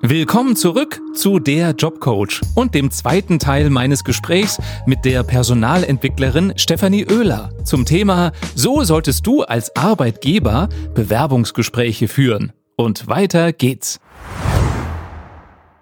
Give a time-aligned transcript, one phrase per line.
[0.00, 7.04] Willkommen zurück zu der Jobcoach und dem zweiten Teil meines Gesprächs mit der Personalentwicklerin Stefanie
[7.10, 12.52] Oehler zum Thema So solltest du als Arbeitgeber Bewerbungsgespräche führen.
[12.76, 13.98] Und weiter geht's.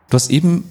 [0.09, 0.65] Du hast eben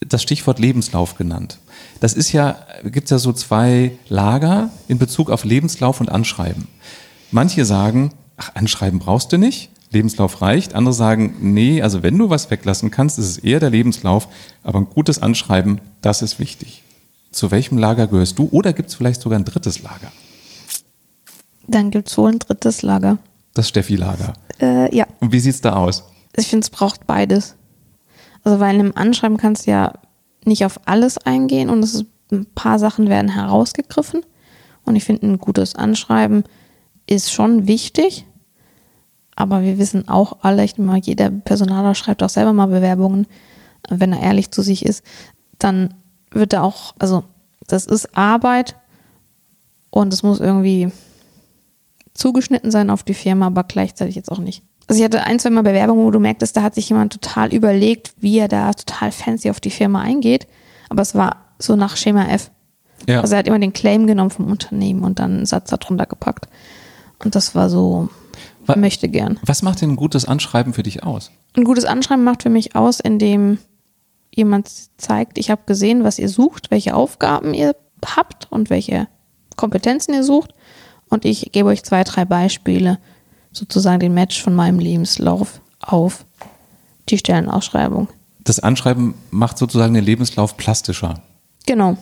[0.00, 1.58] das Stichwort Lebenslauf genannt.
[2.00, 6.66] Das ist ja, gibt ja so zwei Lager in Bezug auf Lebenslauf und Anschreiben.
[7.30, 9.68] Manche sagen, ach, Anschreiben brauchst du nicht.
[9.90, 10.74] Lebenslauf reicht.
[10.74, 14.28] Andere sagen, nee, also wenn du was weglassen kannst, ist es eher der Lebenslauf,
[14.62, 16.82] aber ein gutes Anschreiben, das ist wichtig.
[17.30, 20.10] Zu welchem Lager gehörst du oder gibt es vielleicht sogar ein drittes Lager?
[21.66, 23.18] Dann gibt es wohl ein drittes Lager.
[23.54, 24.34] Das Steffi-Lager.
[24.60, 25.06] Äh, ja.
[25.20, 26.04] Und wie sieht es da aus?
[26.36, 27.56] Ich finde, es braucht beides.
[28.44, 29.92] Also, weil in einem Anschreiben kannst du ja
[30.44, 34.22] nicht auf alles eingehen und es ist, ein paar Sachen werden herausgegriffen.
[34.84, 36.44] Und ich finde, ein gutes Anschreiben
[37.06, 38.25] ist schon wichtig,
[39.36, 43.26] aber wir wissen auch alle, ich meine, jeder Personaler schreibt auch selber mal Bewerbungen,
[43.88, 45.04] wenn er ehrlich zu sich ist,
[45.58, 45.94] dann
[46.30, 47.24] wird er auch, also
[47.68, 48.76] das ist Arbeit
[49.90, 50.90] und es muss irgendwie
[52.14, 54.62] zugeschnitten sein auf die Firma, aber gleichzeitig jetzt auch nicht.
[54.88, 57.52] Also ich hatte ein, zwei Mal Bewerbungen, wo du merktest, da hat sich jemand total
[57.52, 60.46] überlegt, wie er da total fancy auf die Firma eingeht,
[60.88, 62.50] aber es war so nach Schema F.
[63.08, 63.20] Ja.
[63.20, 66.48] Also er hat immer den Claim genommen vom Unternehmen und dann einen Satz darunter gepackt.
[67.22, 68.08] Und das war so,
[68.68, 69.38] was, möchte gern.
[69.44, 71.30] Was macht denn ein gutes Anschreiben für dich aus?
[71.54, 73.58] Ein gutes Anschreiben macht für mich aus, indem
[74.34, 79.08] jemand zeigt, ich habe gesehen, was ihr sucht, welche Aufgaben ihr habt und welche
[79.56, 80.54] Kompetenzen ihr sucht.
[81.08, 82.98] Und ich gebe euch zwei, drei Beispiele,
[83.52, 86.26] sozusagen den Match von meinem Lebenslauf auf
[87.08, 88.08] die Stellenausschreibung.
[88.44, 91.22] Das Anschreiben macht sozusagen den Lebenslauf plastischer.
[91.66, 91.96] Genau.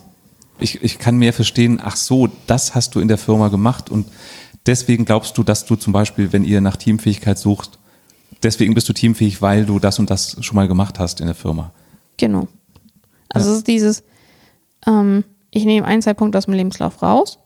[0.58, 4.06] Ich, ich kann mehr verstehen, ach so, das hast du in der Firma gemacht und
[4.66, 7.78] deswegen glaubst du, dass du zum Beispiel, wenn ihr nach Teamfähigkeit sucht,
[8.42, 11.34] deswegen bist du teamfähig, weil du das und das schon mal gemacht hast in der
[11.34, 11.72] Firma.
[12.16, 12.48] Genau.
[13.28, 13.52] Also ja.
[13.52, 14.02] es ist dieses,
[14.86, 17.38] ähm, ich nehme ein, zwei Punkte aus dem Lebenslauf raus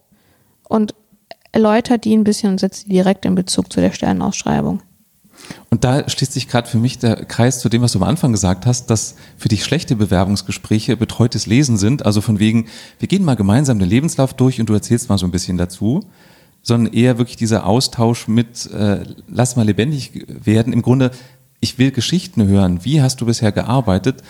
[0.68, 0.94] und
[1.52, 4.82] erläutere die ein bisschen und setze die direkt in Bezug zu der Sternenausschreibung.
[5.70, 8.32] Und da schließt sich gerade für mich der Kreis zu dem, was du am Anfang
[8.32, 12.04] gesagt hast, dass für dich schlechte Bewerbungsgespräche betreutes Lesen sind.
[12.04, 12.66] Also von wegen,
[12.98, 16.04] wir gehen mal gemeinsam den Lebenslauf durch und du erzählst mal so ein bisschen dazu
[16.68, 20.72] sondern eher wirklich dieser Austausch mit, äh, lass mal lebendig werden.
[20.72, 21.10] Im Grunde,
[21.60, 22.84] ich will Geschichten hören.
[22.84, 24.22] Wie hast du bisher gearbeitet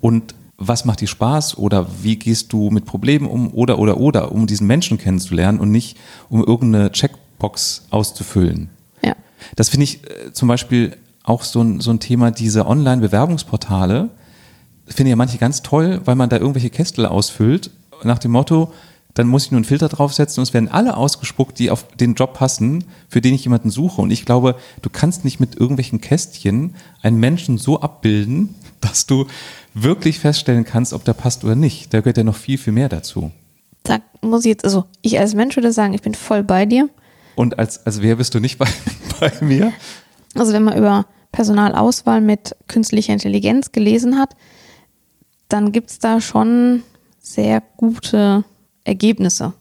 [0.00, 4.32] und was macht dir Spaß oder wie gehst du mit Problemen um oder, oder, oder,
[4.32, 5.98] um diesen Menschen kennenzulernen und nicht
[6.30, 8.70] um irgendeine Checkbox auszufüllen.
[9.04, 9.14] Ja.
[9.54, 14.08] Das finde ich äh, zum Beispiel auch so ein, so ein Thema, diese Online-Bewerbungsportale,
[14.86, 17.70] finde ja manche ganz toll, weil man da irgendwelche Kästel ausfüllt,
[18.02, 18.72] nach dem Motto,
[19.14, 22.14] dann muss ich nur einen Filter draufsetzen und es werden alle ausgespuckt, die auf den
[22.14, 24.00] Job passen, für den ich jemanden suche.
[24.00, 29.26] Und ich glaube, du kannst nicht mit irgendwelchen Kästchen einen Menschen so abbilden, dass du
[29.74, 31.92] wirklich feststellen kannst, ob der passt oder nicht.
[31.92, 33.30] Da gehört ja noch viel, viel mehr dazu.
[33.82, 36.88] Da muss ich jetzt, also ich als Mensch würde sagen, ich bin voll bei dir.
[37.34, 38.68] Und als, als wer bist du nicht bei,
[39.20, 39.72] bei mir?
[40.34, 44.36] Also wenn man über Personalauswahl mit künstlicher Intelligenz gelesen hat,
[45.48, 46.82] dann gibt es da schon
[47.20, 48.44] sehr gute
[48.84, 49.52] Ergebnisse.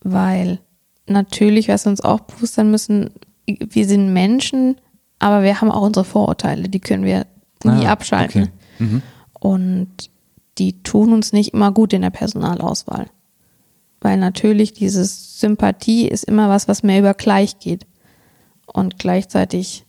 [0.00, 0.60] Weil
[1.06, 3.10] natürlich, was wir uns auch bewusst sein müssen,
[3.46, 4.76] wir sind Menschen,
[5.18, 7.26] aber wir haben auch unsere Vorurteile, die können wir
[7.64, 8.42] nie ah, abschalten.
[8.42, 8.52] Okay.
[8.78, 9.02] Mhm.
[9.40, 10.10] Und
[10.58, 13.06] die tun uns nicht immer gut in der Personalauswahl.
[14.00, 17.86] Weil natürlich dieses Sympathie ist immer was, was mehr über gleich geht.
[18.66, 19.86] Und gleichzeitig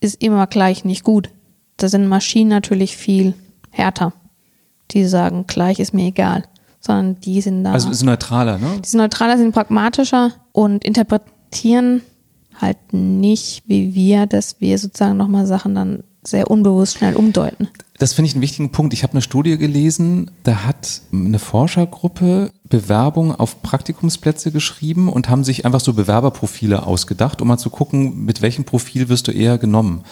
[0.00, 1.30] ist immer gleich nicht gut.
[1.76, 3.34] Da sind Maschinen natürlich viel
[3.70, 4.12] härter.
[4.92, 6.44] Die sagen, gleich ist mir egal
[6.80, 7.72] sondern die sind da.
[7.72, 8.80] Also sind neutraler, ne?
[8.84, 12.02] Die sind neutraler, sind pragmatischer und interpretieren
[12.60, 17.68] halt nicht wie wir, dass wir sozusagen nochmal Sachen dann sehr unbewusst schnell umdeuten.
[17.98, 18.92] Das finde ich einen wichtigen Punkt.
[18.92, 25.44] Ich habe eine Studie gelesen, da hat eine Forschergruppe Bewerbung auf Praktikumsplätze geschrieben und haben
[25.44, 29.58] sich einfach so Bewerberprofile ausgedacht, um mal zu gucken, mit welchem Profil wirst du eher
[29.58, 30.04] genommen.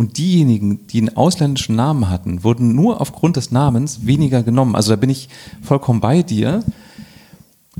[0.00, 4.74] Und diejenigen, die einen ausländischen Namen hatten, wurden nur aufgrund des Namens weniger genommen.
[4.74, 5.28] Also da bin ich
[5.60, 6.64] vollkommen bei dir.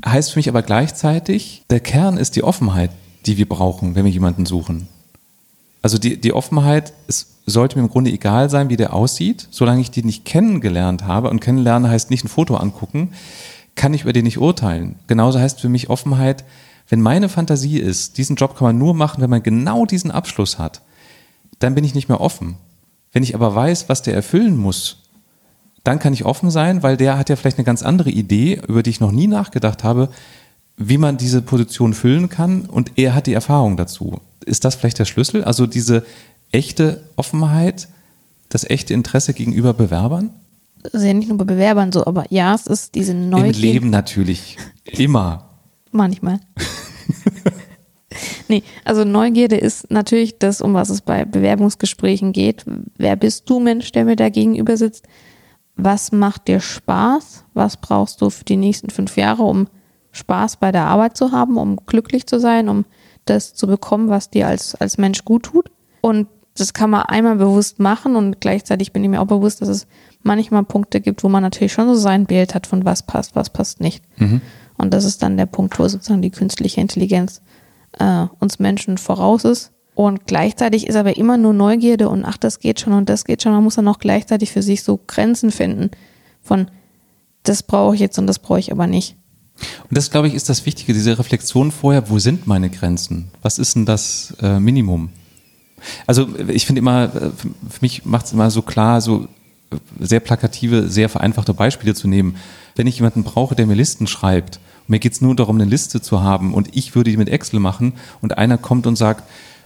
[0.05, 2.91] Heißt für mich aber gleichzeitig, der Kern ist die Offenheit,
[3.25, 4.87] die wir brauchen, wenn wir jemanden suchen.
[5.81, 9.81] Also die, die Offenheit, es sollte mir im Grunde egal sein, wie der aussieht, solange
[9.81, 11.31] ich den nicht kennengelernt habe.
[11.31, 13.13] Und kennenlernen heißt nicht ein Foto angucken,
[13.73, 14.93] kann ich über den nicht urteilen.
[15.07, 16.43] Genauso heißt für mich Offenheit,
[16.87, 20.59] wenn meine Fantasie ist, diesen Job kann man nur machen, wenn man genau diesen Abschluss
[20.59, 20.83] hat,
[21.63, 22.55] dann bin ich nicht mehr offen.
[23.11, 25.03] Wenn ich aber weiß, was der erfüllen muss,
[25.83, 28.83] dann kann ich offen sein, weil der hat ja vielleicht eine ganz andere Idee, über
[28.83, 30.09] die ich noch nie nachgedacht habe,
[30.77, 34.21] wie man diese Position füllen kann und er hat die Erfahrung dazu.
[34.45, 35.43] Ist das vielleicht der Schlüssel?
[35.43, 36.05] Also diese
[36.51, 37.87] echte Offenheit
[38.53, 40.31] das echte Interesse gegenüber Bewerbern?
[40.83, 43.53] Das ist ja nicht nur bei Bewerbern so, aber ja, es ist diese Neugier.
[43.53, 44.57] Im Leben natürlich.
[44.83, 45.49] Immer.
[45.91, 46.39] Manchmal.
[48.51, 52.65] Nee, also Neugierde ist natürlich das, um was es bei Bewerbungsgesprächen geht.
[52.97, 55.07] Wer bist du, Mensch, der mir da gegenüber sitzt?
[55.77, 57.45] Was macht dir Spaß?
[57.53, 59.67] Was brauchst du für die nächsten fünf Jahre, um
[60.11, 62.85] Spaß bei der Arbeit zu haben, um glücklich zu sein, um
[63.25, 65.71] das zu bekommen, was dir als, als Mensch gut tut?
[66.01, 69.69] Und das kann man einmal bewusst machen und gleichzeitig bin ich mir auch bewusst, dass
[69.69, 69.87] es
[70.21, 73.49] manchmal Punkte gibt, wo man natürlich schon so sein Bild hat, von was passt, was
[73.49, 74.03] passt nicht.
[74.17, 74.41] Mhm.
[74.77, 77.41] Und das ist dann der Punkt, wo sozusagen die künstliche Intelligenz
[77.99, 79.71] äh, uns Menschen voraus ist.
[79.93, 83.43] Und gleichzeitig ist aber immer nur Neugierde und ach, das geht schon und das geht
[83.43, 83.51] schon.
[83.51, 85.91] Man muss dann auch gleichzeitig für sich so Grenzen finden
[86.41, 86.67] von
[87.43, 89.15] das brauche ich jetzt und das brauche ich aber nicht.
[89.89, 93.29] Und das, glaube ich, ist das Wichtige, diese Reflexion vorher, wo sind meine Grenzen?
[93.41, 95.09] Was ist denn das äh, Minimum?
[96.07, 99.27] Also ich finde immer, äh, für mich macht es immer so klar, so
[99.71, 102.37] äh, sehr plakative, sehr vereinfachte Beispiele zu nehmen.
[102.75, 104.59] Wenn ich jemanden brauche, der mir Listen schreibt,
[104.91, 107.59] mir geht es nur darum, eine Liste zu haben und ich würde die mit Excel
[107.59, 109.23] machen und einer kommt und sagt,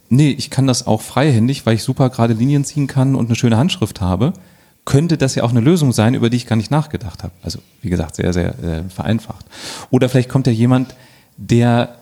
[0.09, 3.35] nee, ich kann das auch freihändig, weil ich super gerade Linien ziehen kann und eine
[3.35, 4.33] schöne Handschrift habe,
[4.85, 7.33] könnte das ja auch eine Lösung sein, über die ich gar nicht nachgedacht habe.
[7.41, 9.45] Also wie gesagt, sehr, sehr äh, vereinfacht.
[9.89, 10.95] Oder vielleicht kommt ja jemand,
[11.37, 11.95] der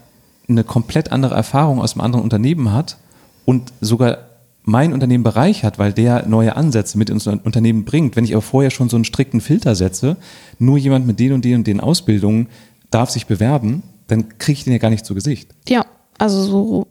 [0.50, 2.98] eine komplett andere Erfahrung aus einem anderen Unternehmen hat
[3.46, 4.18] und sogar
[4.66, 8.16] mein Unternehmen bereichert, weil der neue Ansätze mit ins Unternehmen bringt.
[8.16, 10.18] Wenn ich aber vorher schon so einen strikten Filter setze,
[10.60, 12.48] nur jemand mit den und den und den Ausbildungen
[12.94, 15.50] darf sich bewerben, dann kriege ich den ja gar nicht zu Gesicht.
[15.68, 15.86] Ja,
[16.18, 16.88] also so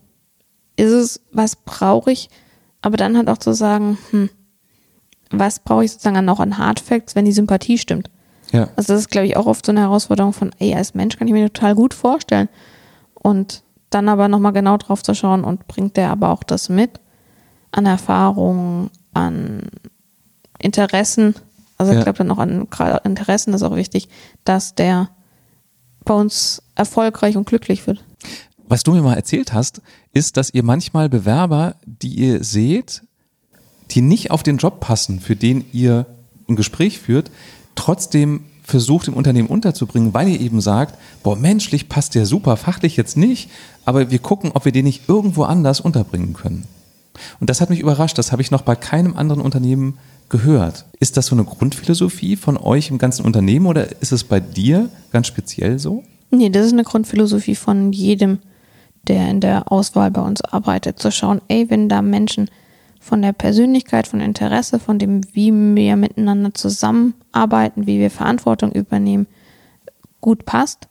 [0.76, 2.28] ist es, was brauche ich,
[2.80, 4.30] aber dann halt auch zu sagen, hm,
[5.30, 8.10] was brauche ich sozusagen noch an Hard Facts, wenn die Sympathie stimmt.
[8.52, 8.68] Ja.
[8.76, 11.26] Also das ist, glaube ich, auch oft so eine Herausforderung von, ey, als Mensch kann
[11.26, 12.48] ich mir total gut vorstellen.
[13.14, 17.00] Und dann aber nochmal genau drauf zu schauen und bringt der aber auch das mit
[17.70, 19.62] an Erfahrung, an
[20.58, 21.34] Interessen.
[21.78, 21.98] Also ja.
[21.98, 22.68] ich glaube dann auch an
[23.04, 24.08] Interessen ist auch wichtig,
[24.44, 25.08] dass der
[26.04, 28.04] bei uns erfolgreich und glücklich wird.
[28.68, 29.82] Was du mir mal erzählt hast,
[30.12, 33.02] ist, dass ihr manchmal Bewerber, die ihr seht,
[33.90, 36.06] die nicht auf den Job passen, für den ihr
[36.48, 37.30] ein Gespräch führt,
[37.74, 42.96] trotzdem versucht im Unternehmen unterzubringen, weil ihr eben sagt, boah, menschlich passt der super, fachlich
[42.96, 43.50] jetzt nicht,
[43.84, 46.66] aber wir gucken, ob wir den nicht irgendwo anders unterbringen können.
[47.40, 49.98] Und das hat mich überrascht, das habe ich noch bei keinem anderen Unternehmen
[50.32, 50.86] gehört.
[50.98, 54.88] Ist das so eine Grundphilosophie von euch im ganzen Unternehmen oder ist es bei dir
[55.12, 56.02] ganz speziell so?
[56.30, 58.38] Nee, das ist eine Grundphilosophie von jedem,
[59.06, 62.50] der in der Auswahl bei uns arbeitet, zu schauen, ey, wenn da Menschen
[62.98, 69.26] von der Persönlichkeit, von Interesse, von dem, wie wir miteinander zusammenarbeiten, wie wir Verantwortung übernehmen,
[70.20, 70.88] gut passt.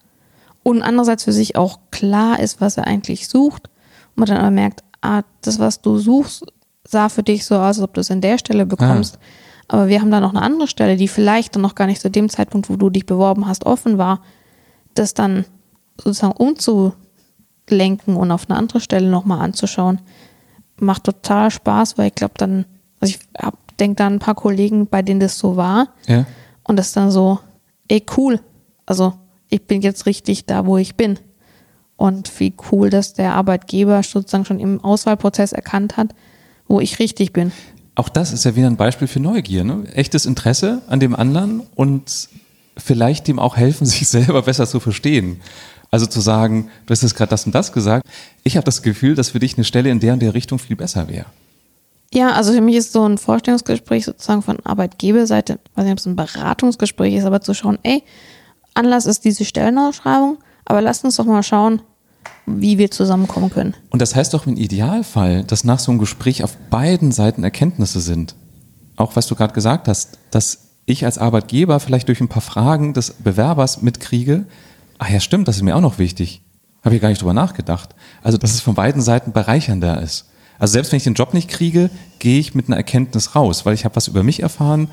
[0.61, 3.69] Und andererseits für sich auch klar ist, was er eigentlich sucht.
[4.09, 6.45] Und man dann aber merkt, ah, das, was du suchst,
[6.87, 9.17] sah für dich so aus, als ob du es an der Stelle bekommst.
[9.17, 9.25] Ah.
[9.67, 12.11] Aber wir haben da noch eine andere Stelle, die vielleicht dann noch gar nicht zu
[12.11, 14.21] dem Zeitpunkt, wo du dich beworben hast, offen war,
[14.95, 15.45] das dann
[15.97, 20.01] sozusagen umzulenken und auf eine andere Stelle nochmal anzuschauen.
[20.77, 22.65] Macht total Spaß, weil ich glaube dann,
[22.99, 23.19] also ich
[23.79, 25.89] denke da an ein paar Kollegen, bei denen das so war.
[26.07, 26.25] Ja.
[26.63, 27.39] Und das dann so,
[27.87, 28.41] ey, cool.
[28.85, 29.13] Also
[29.49, 31.17] ich bin jetzt richtig da, wo ich bin.
[31.95, 36.15] Und wie cool, dass der Arbeitgeber sozusagen schon im Auswahlprozess erkannt hat,
[36.71, 37.51] wo ich richtig bin.
[37.95, 39.83] Auch das ist ja wieder ein Beispiel für Neugier, ne?
[39.93, 42.29] Echtes Interesse an dem anderen und
[42.77, 45.41] vielleicht dem auch helfen, sich selber besser zu verstehen.
[45.91, 48.07] Also zu sagen, du hast jetzt gerade das und das gesagt.
[48.43, 50.77] Ich habe das Gefühl, dass für dich eine Stelle in der und der Richtung viel
[50.77, 51.25] besser wäre.
[52.13, 56.05] Ja, also für mich ist so ein Vorstellungsgespräch sozusagen von Arbeitgeberseite, weiß nicht, ob es
[56.05, 58.03] ein Beratungsgespräch ist, aber zu schauen, ey,
[58.73, 61.81] Anlass ist diese Stellenausschreibung, aber lass uns doch mal schauen,
[62.45, 63.75] wie wir zusammenkommen können.
[63.89, 68.01] Und das heißt doch im Idealfall, dass nach so einem Gespräch auf beiden Seiten Erkenntnisse
[68.01, 68.35] sind.
[68.95, 72.93] Auch was du gerade gesagt hast, dass ich als Arbeitgeber vielleicht durch ein paar Fragen
[72.93, 74.45] des Bewerbers mitkriege,
[74.97, 76.41] ach ja, stimmt, das ist mir auch noch wichtig.
[76.83, 77.95] Habe ich gar nicht drüber nachgedacht.
[78.23, 80.25] Also, dass es von beiden Seiten bereichernder ist.
[80.61, 83.73] Also selbst wenn ich den Job nicht kriege, gehe ich mit einer Erkenntnis raus, weil
[83.73, 84.89] ich habe was über mich erfahren,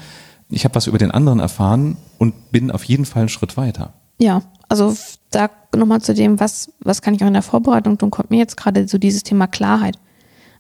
[0.49, 3.93] ich habe was über den anderen erfahren und bin auf jeden Fall einen Schritt weiter.
[4.19, 4.97] Ja, also
[5.31, 8.39] da nochmal zu dem, was, was kann ich auch in der Vorbereitung tun, kommt mir
[8.39, 9.99] jetzt gerade so dieses Thema Klarheit.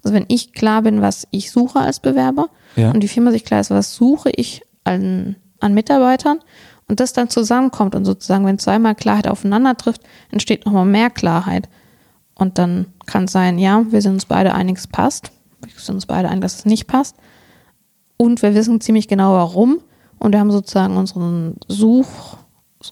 [0.02, 2.90] Also wenn ich klar bin, was ich suche als Bewerber ja.
[2.90, 6.40] und die Firma sich klar ist, was suche ich an, an Mitarbeitern
[6.88, 11.68] und das dann zusammenkommt und sozusagen, wenn zweimal Klarheit aufeinander trifft, entsteht nochmal mehr Klarheit.
[12.34, 15.32] Und dann kann es sein, ja, wir sind uns beide einig, es passt.
[15.60, 17.16] Wir sind uns beide einig, dass es nicht passt.
[18.16, 19.80] Und wir wissen ziemlich genau warum.
[20.18, 22.38] Und wir haben sozusagen unseren Such,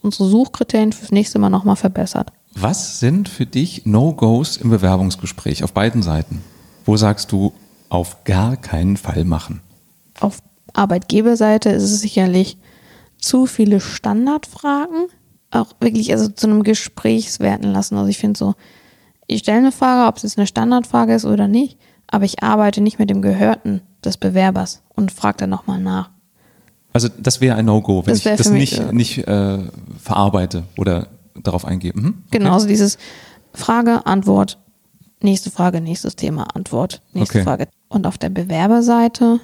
[0.02, 2.32] unsere Suchkriterien fürs nächste Mal nochmal verbessert.
[2.54, 6.42] Was sind für dich No-Gos im Bewerbungsgespräch auf beiden Seiten?
[6.84, 7.52] Wo sagst du,
[7.88, 9.60] auf gar keinen Fall machen?
[10.20, 10.38] auf
[10.72, 12.58] Arbeitgeberseite ist es sicherlich
[13.18, 15.06] zu viele Standardfragen,
[15.50, 17.96] auch wirklich also zu einem Gespräch werden lassen.
[17.96, 18.54] Also ich finde so,
[19.26, 21.78] ich stelle eine Frage, ob es jetzt eine Standardfrage ist oder nicht,
[22.08, 26.10] aber ich arbeite nicht mit dem Gehörten des Bewerbers und frage dann nochmal nach.
[26.96, 29.58] Also das wäre ein No-Go, wenn Das ich das mich, nicht, nicht äh,
[30.02, 31.92] verarbeite oder darauf eingehe.
[31.94, 32.22] Mhm.
[32.30, 32.96] Genau, also dieses
[33.52, 34.56] Frage, Antwort,
[35.22, 37.44] nächste Frage, nächstes Thema, Antwort, nächste Okay.
[37.44, 37.68] Frage.
[37.90, 39.40] Und auf der Bewerberseite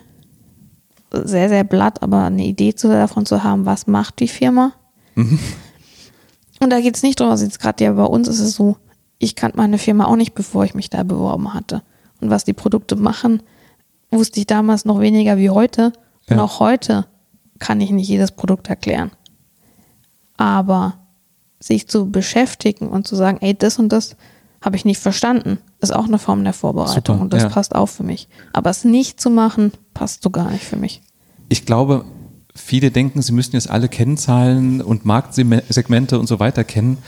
[1.10, 4.72] sehr, sehr blatt, aber eine Idee davon zu haben, was macht die Firma.
[5.14, 5.38] Mhm.
[6.60, 8.78] Und da geht es nicht darum, also jetzt gerade ja bei uns ist es so,
[9.18, 11.82] ich kannte meine Firma auch nicht, bevor ich mich da beworben hatte.
[12.22, 13.42] Und was die Produkte machen,
[14.10, 15.92] wusste ich damals noch weniger wie heute.
[16.30, 16.44] Und Ja.
[16.44, 17.04] auch heute
[17.62, 19.12] kann ich nicht jedes Produkt erklären.
[20.36, 20.94] Aber
[21.60, 24.16] sich zu beschäftigen und zu sagen, ey, das und das
[24.60, 27.48] habe ich nicht verstanden, ist auch eine Form der Vorbereitung Super, und das ja.
[27.48, 28.26] passt auch für mich.
[28.52, 31.02] Aber es nicht zu machen, passt so gar nicht für mich.
[31.50, 32.04] Ich glaube,
[32.52, 36.98] viele denken, sie müssten jetzt alle Kennzahlen und Marktsegmente und so weiter kennen.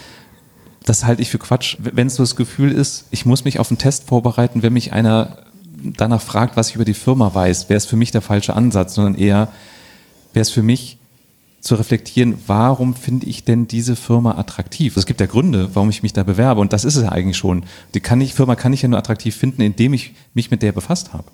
[0.84, 1.78] Das halte ich für Quatsch.
[1.80, 4.92] Wenn es so das Gefühl ist, ich muss mich auf einen Test vorbereiten, wenn mich
[4.92, 5.38] einer
[5.96, 8.94] danach fragt, was ich über die Firma weiß, wäre es für mich der falsche Ansatz,
[8.94, 9.48] sondern eher
[10.34, 10.98] wäre es für mich
[11.64, 14.96] zu reflektieren, warum finde ich denn diese Firma attraktiv?
[14.96, 17.38] Es gibt ja Gründe, warum ich mich da bewerbe und das ist es ja eigentlich
[17.38, 17.64] schon.
[17.94, 20.72] Die kann ich, Firma kann ich ja nur attraktiv finden, indem ich mich mit der
[20.72, 21.24] befasst habe.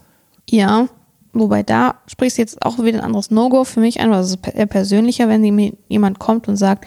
[0.49, 0.87] Ja,
[1.33, 4.30] wobei da sprichst du jetzt auch wieder ein anderes No-Go für mich an, weil es
[4.30, 6.87] ist eher persönlicher, wenn jemand kommt und sagt,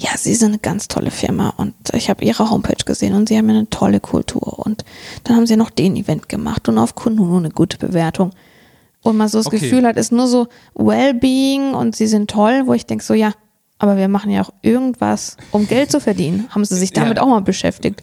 [0.00, 3.36] ja, sie sind eine ganz tolle Firma und ich habe ihre Homepage gesehen und sie
[3.36, 4.84] haben eine tolle Kultur und
[5.24, 8.30] dann haben sie noch den Event gemacht und auf Kununu eine gute Bewertung.
[9.04, 9.60] Und man so das Okay.
[9.60, 13.32] Gefühl hat, ist nur so Wellbeing und sie sind toll, wo ich denke so, ja,
[13.78, 16.46] aber wir machen ja auch irgendwas, um Geld zu verdienen.
[16.54, 17.22] Haben sie sich damit Ja.
[17.22, 18.02] auch mal beschäftigt?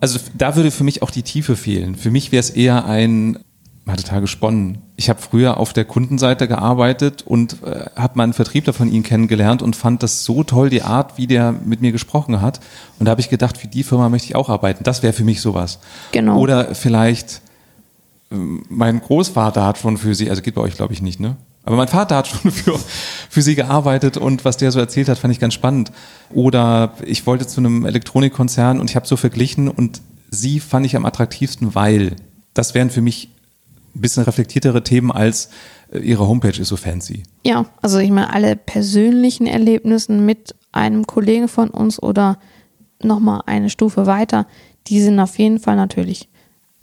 [0.00, 1.94] Also da würde für mich auch die Tiefe fehlen.
[1.94, 3.38] Für mich wäre es eher ein,
[3.84, 4.78] man hat total gesponnen.
[4.96, 9.04] Ich habe früher auf der Kundenseite gearbeitet und äh, habe mal einen Vertriebler von Ihnen
[9.04, 12.58] kennengelernt und fand das so toll, die Art, wie der mit mir gesprochen hat.
[12.98, 14.82] Und da habe ich gedacht, für die Firma möchte ich auch arbeiten.
[14.82, 15.78] Das wäre für mich sowas.
[16.10, 16.36] Genau.
[16.38, 17.42] Oder vielleicht,
[18.68, 21.36] mein Großvater hat schon für Sie, also geht bei euch glaube ich nicht, ne?
[21.64, 22.78] Aber mein Vater hat schon für,
[23.28, 25.92] für sie gearbeitet und was der so erzählt hat, fand ich ganz spannend.
[26.30, 30.96] Oder ich wollte zu einem Elektronikkonzern und ich habe so verglichen und sie fand ich
[30.96, 32.16] am attraktivsten, weil
[32.54, 33.28] das wären für mich
[33.94, 35.50] ein bisschen reflektiertere Themen als
[35.92, 37.22] äh, ihre Homepage ist so fancy.
[37.44, 42.38] Ja, also ich meine, alle persönlichen Erlebnissen mit einem Kollegen von uns oder
[43.02, 44.46] nochmal eine Stufe weiter,
[44.86, 46.28] die sind auf jeden Fall natürlich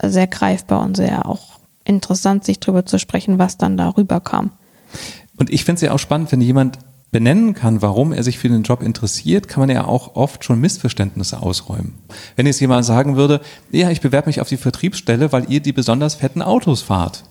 [0.02, 4.50] sehr greifbar und sehr auch interessant, sich darüber zu sprechen, was dann darüber kam.
[5.36, 6.78] Und ich finde es ja auch spannend, wenn jemand
[7.10, 10.60] benennen kann, warum er sich für den Job interessiert, kann man ja auch oft schon
[10.60, 11.94] Missverständnisse ausräumen.
[12.36, 13.40] Wenn jetzt jemand sagen würde,
[13.72, 17.24] ja, ich bewerbe mich auf die Vertriebsstelle, weil ihr die besonders fetten Autos fahrt,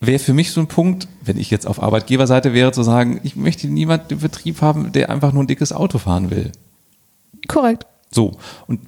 [0.00, 3.36] wäre für mich so ein Punkt, wenn ich jetzt auf Arbeitgeberseite wäre, zu sagen, ich
[3.36, 6.52] möchte niemand im Vertrieb haben, der einfach nur ein dickes Auto fahren will.
[7.48, 7.86] Korrekt.
[8.10, 8.36] So.
[8.66, 8.80] Und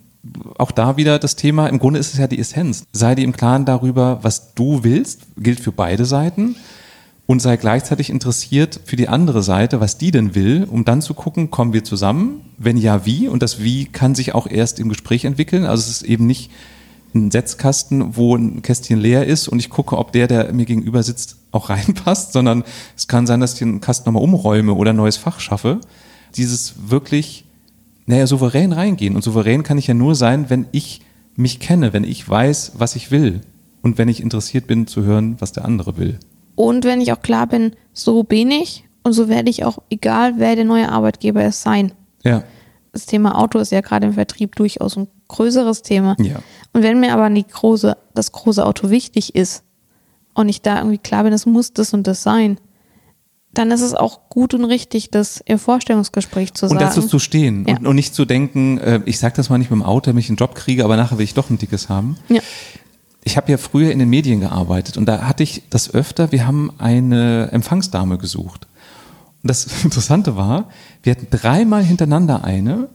[0.59, 2.85] auch da wieder das Thema, im Grunde ist es ja die Essenz.
[2.93, 6.57] Sei dir im Klaren darüber, was du willst, gilt für beide Seiten.
[7.27, 11.13] Und sei gleichzeitig interessiert für die andere Seite, was die denn will, um dann zu
[11.13, 12.43] gucken, kommen wir zusammen?
[12.57, 13.27] Wenn ja, wie?
[13.27, 15.65] Und das Wie kann sich auch erst im Gespräch entwickeln.
[15.65, 16.53] Also es ist eben nicht
[17.17, 21.03] ein Setzkasten, wo ein Kästchen leer ist und ich gucke, ob der, der mir gegenüber
[21.03, 22.63] sitzt, auch reinpasst, sondern
[22.97, 25.81] es kann sein, dass ich den Kasten nochmal umräume oder ein neues Fach schaffe.
[26.37, 27.46] Dieses wirklich
[28.07, 29.17] naja, souverän reingehen.
[29.17, 31.01] Und souverän kann ich ja nur sein, wenn ich
[31.37, 33.41] mich kenne, wenn ich weiß, was ich will.
[33.83, 36.19] Und wenn ich interessiert bin zu hören, was der andere will.
[36.55, 40.35] Und wenn ich auch klar bin, so bin ich und so werde ich auch, egal
[40.39, 41.93] wer der neue Arbeitgeber ist, sein.
[42.25, 42.43] Ja.
[42.93, 46.17] Das Thema Auto ist ja gerade im Vertrieb durchaus ein größeres Thema.
[46.19, 46.37] Ja.
[46.73, 49.63] Und wenn mir aber die große, das große Auto wichtig ist
[50.35, 52.59] und ich da irgendwie klar bin, es muss das und das sein,
[53.59, 56.81] dann ist es auch gut und richtig, das im Vorstellungsgespräch zu Und sagen.
[56.81, 57.77] dazu zu stehen Ja.
[57.79, 60.25] und, und nicht zu denken, äh, ich sag das mal nicht mit dem Auto, damit
[60.25, 62.17] ich einen Job kriege, aber nachher will ich doch ein dickes haben.
[62.29, 62.41] ja.
[63.25, 66.47] Ich habe ja früher in den Medien gearbeitet und da hatte ich das öfter, wir
[66.47, 68.69] haben eine Empfangsdame gesucht.
[69.43, 70.69] Und das Interessante war,
[71.03, 72.89] wir hatten dreimal hintereinander eine,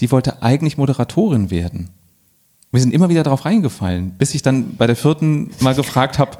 [0.00, 1.90] die wollte eigentlich Moderatorin werden.
[2.72, 6.32] Wir sind immer wieder darauf reingefallen, bis ich dann bei der vierten mal gefragt habe,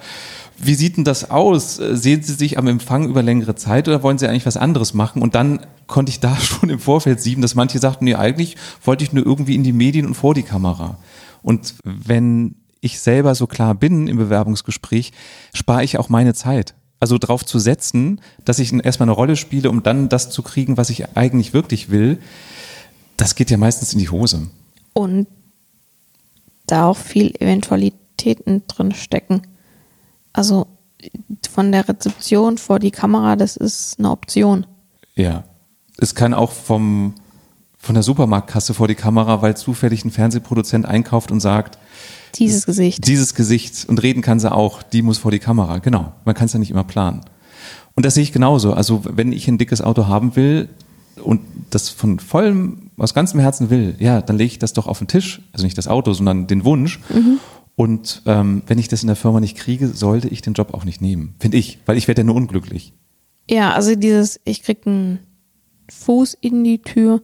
[0.59, 1.77] wie sieht denn das aus?
[1.77, 5.23] Sehen Sie sich am Empfang über längere Zeit oder wollen Sie eigentlich was anderes machen?
[5.23, 9.05] Und dann konnte ich da schon im Vorfeld sieben, dass manche sagten, nee, eigentlich wollte
[9.05, 10.99] ich nur irgendwie in die Medien und vor die Kamera.
[11.43, 15.13] Und wenn ich selber so klar bin im Bewerbungsgespräch,
[15.55, 16.75] spare ich auch meine Zeit.
[16.99, 20.77] Also darauf zu setzen, dass ich erstmal eine Rolle spiele, um dann das zu kriegen,
[20.77, 22.19] was ich eigentlich wirklich will,
[23.17, 24.49] das geht ja meistens in die Hose.
[24.93, 25.27] Und
[26.67, 29.43] da auch viel Eventualitäten drin stecken.
[30.37, 30.67] Also
[31.51, 34.67] von der Rezeption vor die Kamera, das ist eine Option.
[35.15, 35.45] Ja.
[35.99, 37.15] Es kann auch vom,
[37.79, 41.79] von der Supermarktkasse vor die Kamera, weil zufällig ein Fernsehproduzent einkauft und sagt,
[42.35, 43.07] Dieses Gesicht.
[43.07, 45.79] dieses Gesicht und reden kann sie auch, die muss vor die Kamera.
[45.79, 46.13] Genau.
[46.27, 47.23] Man kann es ja nicht immer planen.
[47.95, 48.75] Und das sehe ich genauso.
[48.75, 50.69] Also wenn ich ein dickes Auto haben will
[51.25, 51.41] und
[51.71, 55.09] das von vollem, aus ganzem Herzen will, ja, dann lege ich das doch auf den
[55.09, 55.41] Tisch.
[55.55, 57.01] Also nicht das Auto, sondern den Wunsch.
[57.77, 60.85] Und ähm, wenn ich das in der Firma nicht kriege, sollte ich den Job auch
[60.85, 61.35] nicht nehmen.
[61.39, 62.93] Finde ich, weil ich werde ja nur unglücklich.
[63.49, 65.21] Ja, also dieses, ich krieg einen
[65.91, 67.23] Fuß in die Tür,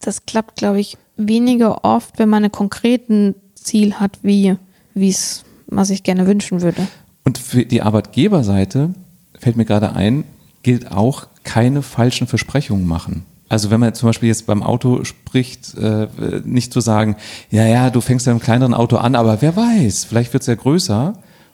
[0.00, 4.56] das klappt, glaube ich, weniger oft, wenn man ein konkreten Ziel hat, wie
[4.94, 6.86] wie es, was ich gerne wünschen würde.
[7.24, 8.94] Und für die Arbeitgeberseite
[9.38, 10.24] fällt mir gerade ein,
[10.62, 13.24] gilt auch keine falschen Versprechungen machen.
[13.54, 16.08] Also wenn man zum Beispiel jetzt beim Auto spricht, äh,
[16.42, 17.14] nicht zu sagen,
[17.52, 20.48] ja, ja, du fängst ja im kleineren Auto an, aber wer weiß, vielleicht wird es
[20.48, 21.12] ja größer,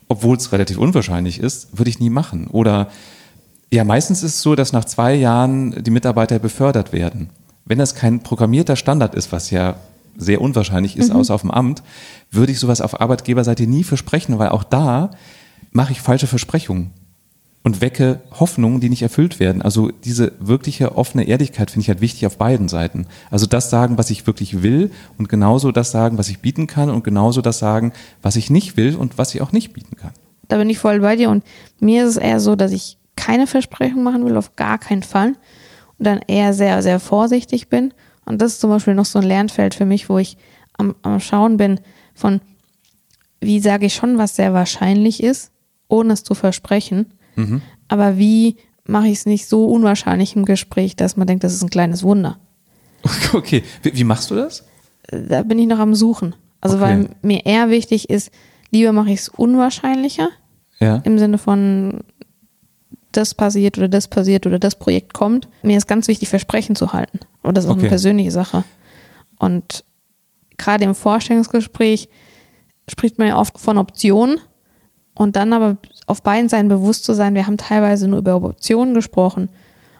[0.08, 2.46] obwohl es relativ unwahrscheinlich ist, würde ich nie machen.
[2.46, 2.88] Oder
[3.70, 7.28] ja, meistens ist es so, dass nach zwei Jahren die Mitarbeiter befördert werden.
[7.66, 9.74] Wenn das kein programmierter Standard ist, was ja
[10.16, 11.82] sehr unwahrscheinlich ist, außer auf dem Amt,
[12.30, 15.10] würde ich sowas auf Arbeitgeberseite nie versprechen, weil auch da
[15.70, 16.92] mache ich falsche Versprechungen
[17.62, 19.60] und wecke Hoffnungen, die nicht erfüllt werden.
[19.60, 23.06] Also diese wirkliche offene Ehrlichkeit finde ich halt wichtig auf beiden Seiten.
[23.30, 26.88] Also das sagen, was ich wirklich will und genauso das sagen, was ich bieten kann
[26.88, 30.12] und genauso das sagen, was ich nicht will und was ich auch nicht bieten kann.
[30.48, 31.44] Da bin ich voll bei dir und
[31.80, 35.34] mir ist es eher so, dass ich keine Versprechung machen will, auf gar keinen Fall.
[35.98, 37.92] Und dann eher sehr, sehr vorsichtig bin.
[38.24, 40.38] Und das ist zum Beispiel noch so ein Lernfeld für mich, wo ich
[40.78, 41.80] am, am Schauen bin
[42.14, 42.40] von,
[43.40, 45.52] wie sage ich schon, was sehr wahrscheinlich ist,
[45.88, 47.12] ohne es zu versprechen.
[47.88, 51.62] Aber wie mache ich es nicht so unwahrscheinlich im Gespräch, dass man denkt, das ist
[51.62, 52.38] ein kleines Wunder.
[53.32, 54.64] Okay, wie, wie machst du das?
[55.08, 56.34] Da bin ich noch am Suchen.
[56.60, 56.84] Also Okay.
[56.84, 58.30] weil mir eher wichtig ist,
[58.70, 60.28] lieber mache ich es unwahrscheinlicher,
[60.78, 60.96] Ja.
[61.04, 62.00] im Sinne von
[63.12, 65.48] das passiert oder das passiert oder das Projekt kommt.
[65.62, 67.20] Mir ist ganz wichtig, Versprechen zu halten.
[67.42, 67.80] Und das ist auch Okay.
[67.82, 68.62] eine persönliche Sache.
[69.38, 69.84] Und
[70.58, 72.08] gerade im Vorstellungsgespräch
[72.88, 74.38] spricht man ja oft von Optionen
[75.20, 78.94] und dann aber auf beiden Seiten bewusst zu sein, wir haben teilweise nur über Optionen
[78.94, 79.50] gesprochen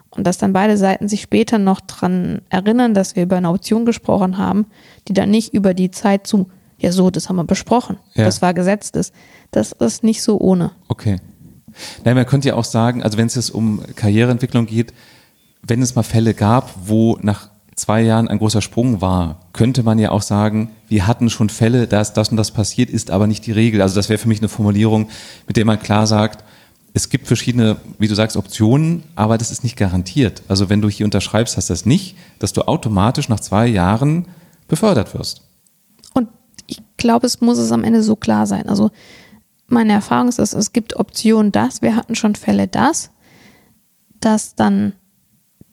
[0.09, 3.85] und dass dann beide Seiten sich später noch dran erinnern, dass wir über eine Option
[3.85, 4.65] gesprochen haben,
[5.07, 8.25] die dann nicht über die Zeit zu, ja so, das haben wir besprochen, Ja.
[8.25, 9.13] das war gesetzt ist.
[9.51, 10.71] Das ist nicht so ohne.
[10.87, 11.17] Okay.
[12.03, 14.91] Nein, man könnte ja auch sagen, also wenn es jetzt um Karriereentwicklung geht,
[15.61, 19.99] wenn es mal Fälle gab, wo nach zwei Jahren ein großer Sprung war, könnte man
[19.99, 23.45] ja auch sagen, wir hatten schon Fälle, dass das und das passiert, ist aber nicht
[23.45, 23.81] die Regel.
[23.81, 25.09] Also das wäre für mich eine Formulierung,
[25.47, 26.43] mit der man klar sagt,
[26.93, 30.43] es gibt verschiedene, wie du sagst, Optionen, aber das ist nicht garantiert.
[30.49, 34.27] Also wenn du hier unterschreibst, heißt das nicht, dass du automatisch nach zwei Jahren
[34.67, 35.41] befördert wirst.
[36.13, 36.27] Und
[36.67, 38.67] ich glaube, es muss es am Ende so klar sein.
[38.67, 38.91] Also
[39.67, 43.11] meine Erfahrung ist, es gibt Optionen das, wir hatten schon Fälle das,
[44.19, 44.93] dass dann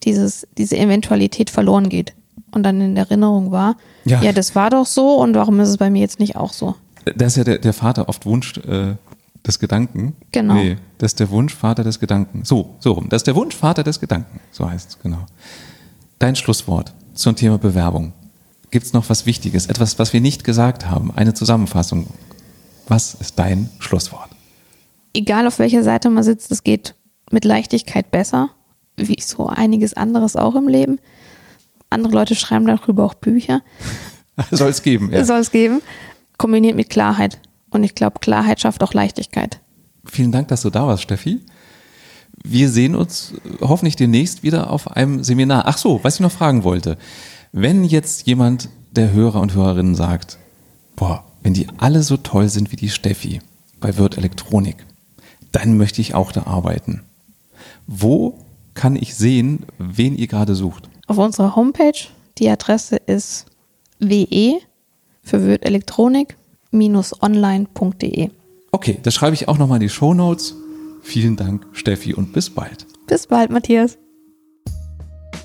[0.03, 2.13] dieses, diese Eventualität verloren geht
[2.51, 4.21] und dann in Erinnerung war, Ja.
[4.21, 4.31] ja.
[4.31, 6.75] das war doch so und warum ist es bei mir jetzt nicht auch so?
[7.15, 8.95] Das ist ja der, der Vater oft Wunsch äh,
[9.45, 10.15] des Gedanken.
[10.31, 10.55] Genau.
[10.55, 12.43] Nee, das ist der Wunschvater des Gedanken.
[12.43, 13.07] So, so rum.
[13.09, 14.39] Das ist der Wunschvater des Gedanken.
[14.51, 15.25] So heißt es, genau.
[16.19, 18.13] Dein Schlusswort zum Thema Bewerbung.
[18.71, 19.65] Gibt es noch was Wichtiges?
[19.67, 21.11] Etwas, was wir nicht gesagt haben?
[21.15, 22.07] Eine Zusammenfassung.
[22.87, 24.29] Was ist dein Schlusswort?
[25.13, 26.95] Egal auf welcher Seite man sitzt, es geht
[27.31, 28.49] mit Leichtigkeit besser,
[29.07, 30.99] wie so einiges anderes auch im Leben.
[31.89, 33.61] Andere Leute schreiben darüber auch Bücher.
[34.51, 35.25] Soll es geben, ja.
[35.25, 35.81] Soll es geben.
[36.37, 37.39] Kombiniert mit Klarheit.
[37.69, 39.59] Und ich glaube, Klarheit schafft auch Leichtigkeit.
[40.05, 41.39] Vielen Dank, dass du da warst, Steffi.
[42.43, 45.63] Wir sehen uns hoffentlich demnächst wieder auf einem Seminar.
[45.65, 46.97] Ach so, was ich noch fragen wollte.
[47.51, 50.37] Wenn jetzt jemand der Hörer und Hörerinnen sagt,
[50.95, 53.41] boah, wenn die alle so toll sind wie die Steffi
[53.79, 54.85] bei Wirt Elektronik,
[55.51, 57.03] dann möchte ich auch da arbeiten.
[57.87, 58.37] Wo
[58.79, 60.89] kann ich sehen, wen ihr gerade sucht?
[61.07, 61.99] Auf unserer Homepage,
[62.37, 63.45] die Adresse ist
[63.99, 64.61] we
[65.21, 66.37] für Wirt Elektronik
[66.71, 68.29] online.de.
[68.71, 70.55] Okay, das schreibe ich auch nochmal in die Show Notes.
[71.01, 72.85] Vielen Dank, Steffi, und bis bald.
[73.05, 73.97] Bis bald, Matthias.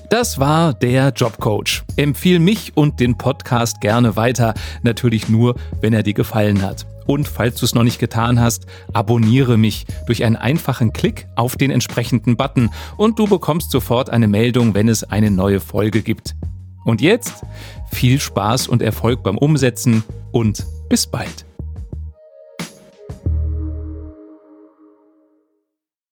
[0.09, 1.83] Das war der Jobcoach.
[1.97, 6.85] Empfiehl mich und den Podcast gerne weiter, natürlich nur, wenn er dir gefallen hat.
[7.05, 11.55] Und falls du es noch nicht getan hast, abonniere mich durch einen einfachen Klick auf
[11.55, 16.35] den entsprechenden Button und du bekommst sofort eine Meldung, wenn es eine neue Folge gibt.
[16.83, 17.43] Und jetzt
[17.91, 21.45] viel Spaß und Erfolg beim Umsetzen und bis bald.